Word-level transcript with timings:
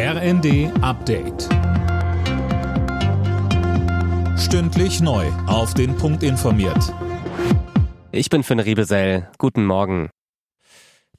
RND 0.00 0.70
Update. 0.80 1.48
Stündlich 4.38 5.00
neu. 5.00 5.26
Auf 5.48 5.74
den 5.74 5.96
Punkt 5.96 6.22
informiert. 6.22 6.94
Ich 8.12 8.30
bin 8.30 8.44
Finn 8.44 8.60
Riebesell. 8.60 9.28
Guten 9.38 9.66
Morgen. 9.66 10.10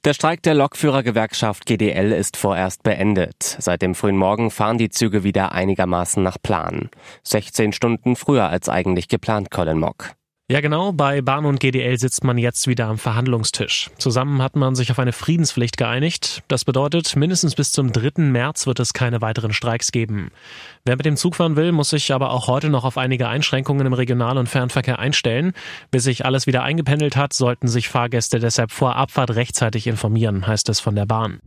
Der 0.06 0.14
Streik 0.14 0.42
der 0.44 0.54
Lokführergewerkschaft 0.54 1.66
GDL 1.66 2.12
ist 2.12 2.38
vorerst 2.38 2.82
beendet. 2.82 3.58
Seit 3.58 3.82
dem 3.82 3.94
frühen 3.94 4.16
Morgen 4.16 4.50
fahren 4.50 4.78
die 4.78 4.88
Züge 4.88 5.24
wieder 5.24 5.52
einigermaßen 5.52 6.22
nach 6.22 6.38
Plan. 6.42 6.88
16 7.24 7.74
Stunden 7.74 8.16
früher 8.16 8.48
als 8.48 8.70
eigentlich 8.70 9.08
geplant, 9.08 9.50
Colin 9.50 9.78
Mock. 9.78 10.12
Ja, 10.50 10.60
genau. 10.60 10.90
Bei 10.90 11.22
Bahn 11.22 11.44
und 11.44 11.60
GDL 11.60 11.96
sitzt 11.96 12.24
man 12.24 12.36
jetzt 12.36 12.66
wieder 12.66 12.86
am 12.88 12.98
Verhandlungstisch. 12.98 13.88
Zusammen 13.98 14.42
hat 14.42 14.56
man 14.56 14.74
sich 14.74 14.90
auf 14.90 14.98
eine 14.98 15.12
Friedenspflicht 15.12 15.76
geeinigt. 15.76 16.42
Das 16.48 16.64
bedeutet, 16.64 17.14
mindestens 17.14 17.54
bis 17.54 17.70
zum 17.70 17.92
3. 17.92 18.22
März 18.22 18.66
wird 18.66 18.80
es 18.80 18.92
keine 18.92 19.20
weiteren 19.20 19.52
Streiks 19.52 19.92
geben. 19.92 20.32
Wer 20.84 20.96
mit 20.96 21.06
dem 21.06 21.16
Zug 21.16 21.36
fahren 21.36 21.54
will, 21.54 21.70
muss 21.70 21.90
sich 21.90 22.12
aber 22.12 22.32
auch 22.32 22.48
heute 22.48 22.68
noch 22.68 22.82
auf 22.82 22.98
einige 22.98 23.28
Einschränkungen 23.28 23.86
im 23.86 23.92
Regional- 23.92 24.38
und 24.38 24.48
Fernverkehr 24.48 24.98
einstellen. 24.98 25.52
Bis 25.92 26.02
sich 26.02 26.24
alles 26.24 26.48
wieder 26.48 26.64
eingependelt 26.64 27.14
hat, 27.14 27.32
sollten 27.32 27.68
sich 27.68 27.88
Fahrgäste 27.88 28.40
deshalb 28.40 28.72
vor 28.72 28.96
Abfahrt 28.96 29.36
rechtzeitig 29.36 29.86
informieren, 29.86 30.48
heißt 30.48 30.68
es 30.68 30.80
von 30.80 30.96
der 30.96 31.06
Bahn. 31.06 31.38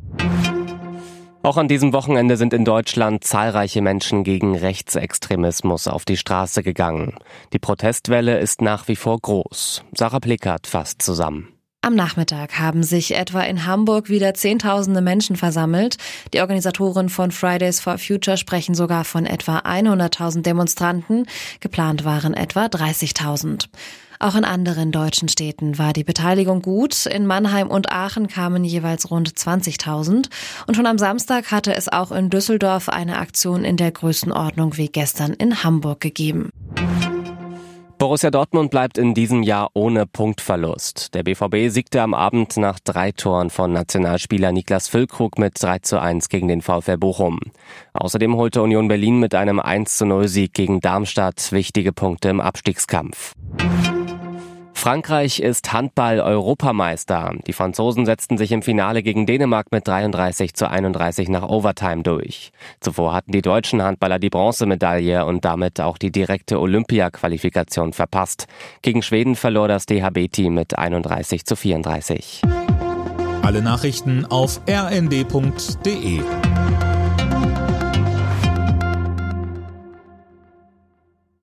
Auch 1.45 1.57
an 1.57 1.67
diesem 1.67 1.91
Wochenende 1.91 2.37
sind 2.37 2.53
in 2.53 2.63
Deutschland 2.63 3.25
zahlreiche 3.25 3.81
Menschen 3.81 4.23
gegen 4.23 4.55
Rechtsextremismus 4.55 5.89
auf 5.89 6.05
die 6.05 6.15
Straße 6.15 6.63
gegangen. 6.63 7.17
Die 7.51 7.59
Protestwelle 7.59 8.39
ist 8.39 8.61
nach 8.61 8.87
wie 8.87 8.95
vor 8.95 9.19
groß. 9.19 9.83
Sarah 9.93 10.21
Plickert 10.21 10.67
fasst 10.67 11.01
zusammen. 11.01 11.49
Am 11.85 11.95
Nachmittag 11.95 12.59
haben 12.59 12.81
sich 12.81 13.13
etwa 13.13 13.41
in 13.41 13.65
Hamburg 13.65 14.07
wieder 14.07 14.33
Zehntausende 14.33 15.01
Menschen 15.01 15.35
versammelt. 15.35 15.97
Die 16.33 16.39
Organisatoren 16.39 17.09
von 17.09 17.29
Fridays 17.29 17.81
for 17.81 17.97
Future 17.97 18.37
sprechen 18.37 18.73
sogar 18.73 19.03
von 19.03 19.25
etwa 19.25 19.57
100.000 19.57 20.43
Demonstranten. 20.43 21.25
Geplant 21.59 22.05
waren 22.05 22.35
etwa 22.35 22.67
30.000. 22.67 23.65
Auch 24.17 24.35
in 24.35 24.45
anderen 24.45 24.93
deutschen 24.93 25.27
Städten 25.27 25.77
war 25.77 25.91
die 25.91 26.05
Beteiligung 26.05 26.61
gut. 26.61 27.05
In 27.05 27.27
Mannheim 27.27 27.69
und 27.69 27.91
Aachen 27.91 28.29
kamen 28.29 28.63
jeweils 28.63 29.11
rund 29.11 29.33
20.000. 29.33 30.29
Und 30.65 30.75
schon 30.75 30.87
am 30.87 30.97
Samstag 30.97 31.51
hatte 31.51 31.75
es 31.75 31.89
auch 31.89 32.13
in 32.13 32.29
Düsseldorf 32.29 32.87
eine 32.87 33.17
Aktion 33.17 33.65
in 33.65 33.75
der 33.75 33.91
Größenordnung 33.91 34.77
wie 34.77 34.87
gestern 34.87 35.33
in 35.33 35.65
Hamburg 35.65 35.99
gegeben. 35.99 36.49
Borussia 38.03 38.31
Dortmund 38.31 38.69
bleibt 38.69 38.97
in 38.97 39.13
diesem 39.13 39.43
Jahr 39.43 39.69
ohne 39.73 40.05
Punktverlust. 40.05 41.13
Der 41.13 41.23
BVB 41.23 41.69
siegte 41.69 42.01
am 42.01 42.13
Abend 42.13 42.57
nach 42.57 42.77
drei 42.81 43.13
Toren 43.13 43.49
von 43.49 43.71
Nationalspieler 43.71 44.51
Niklas 44.51 44.89
Füllkrug 44.89 45.39
mit 45.39 45.53
3 45.63 45.79
zu 45.79 46.01
1 46.01 46.27
gegen 46.27 46.49
den 46.49 46.61
VfL 46.61 46.97
Bochum. 46.97 47.39
Außerdem 47.93 48.35
holte 48.35 48.61
Union 48.61 48.89
Berlin 48.89 49.21
mit 49.21 49.33
einem 49.33 49.61
1 49.61 49.99
zu 49.99 50.05
0 50.05 50.27
Sieg 50.27 50.53
gegen 50.53 50.81
Darmstadt 50.81 51.53
wichtige 51.53 51.93
Punkte 51.93 52.27
im 52.27 52.41
Abstiegskampf. 52.41 53.35
Frankreich 54.83 55.39
ist 55.39 55.71
Handball-Europameister. 55.71 57.31
Die 57.47 57.53
Franzosen 57.53 58.05
setzten 58.05 58.37
sich 58.37 58.51
im 58.51 58.61
Finale 58.61 59.01
gegen 59.01 59.25
Dänemark 59.25 59.67
mit 59.71 59.87
33 59.87 60.53
zu 60.55 60.69
31 60.69 61.29
nach 61.29 61.47
Overtime 61.47 62.03
durch. 62.03 62.51
Zuvor 62.81 63.13
hatten 63.13 63.31
die 63.31 63.41
deutschen 63.41 63.81
Handballer 63.81 64.19
die 64.19 64.29
Bronzemedaille 64.29 65.25
und 65.25 65.45
damit 65.45 65.79
auch 65.79 65.97
die 65.97 66.11
direkte 66.11 66.59
Olympia-Qualifikation 66.59 67.93
verpasst. 67.93 68.47
Gegen 68.81 69.03
Schweden 69.03 69.37
verlor 69.37 69.69
das 69.69 69.85
DHB-Team 69.85 70.53
mit 70.53 70.77
31 70.77 71.45
zu 71.45 71.55
34. 71.55 72.41
Alle 73.41 73.61
Nachrichten 73.61 74.25
auf 74.25 74.59
rnd.de 74.67 76.19